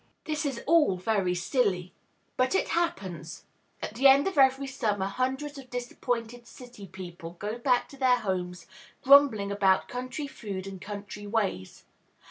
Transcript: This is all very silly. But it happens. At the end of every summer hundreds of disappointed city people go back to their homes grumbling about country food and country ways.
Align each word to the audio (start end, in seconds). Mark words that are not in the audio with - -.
This 0.23 0.47
is 0.47 0.63
all 0.65 0.97
very 0.97 1.35
silly. 1.35 1.93
But 2.35 2.55
it 2.55 2.69
happens. 2.69 3.45
At 3.83 3.93
the 3.93 4.07
end 4.07 4.27
of 4.27 4.35
every 4.35 4.65
summer 4.65 5.05
hundreds 5.05 5.59
of 5.59 5.69
disappointed 5.69 6.47
city 6.47 6.87
people 6.87 7.33
go 7.37 7.59
back 7.59 7.87
to 7.89 7.97
their 7.97 8.17
homes 8.17 8.65
grumbling 9.03 9.51
about 9.51 9.87
country 9.87 10.25
food 10.25 10.65
and 10.65 10.81
country 10.81 11.27
ways. 11.27 11.83